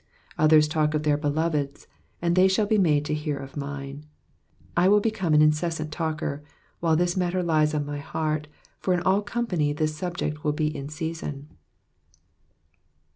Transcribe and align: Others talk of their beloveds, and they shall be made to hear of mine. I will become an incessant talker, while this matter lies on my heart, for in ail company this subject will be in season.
Others 0.39 0.67
talk 0.67 0.95
of 0.95 1.03
their 1.03 1.15
beloveds, 1.15 1.85
and 2.23 2.35
they 2.35 2.47
shall 2.47 2.65
be 2.65 2.79
made 2.79 3.05
to 3.05 3.13
hear 3.13 3.37
of 3.37 3.55
mine. 3.55 4.03
I 4.75 4.87
will 4.89 4.99
become 4.99 5.35
an 5.35 5.43
incessant 5.43 5.91
talker, 5.91 6.43
while 6.79 6.95
this 6.95 7.15
matter 7.15 7.43
lies 7.43 7.75
on 7.75 7.85
my 7.85 7.99
heart, 7.99 8.47
for 8.79 8.95
in 8.95 9.03
ail 9.05 9.21
company 9.21 9.73
this 9.73 9.95
subject 9.95 10.43
will 10.43 10.53
be 10.53 10.75
in 10.75 10.89
season. 10.89 11.49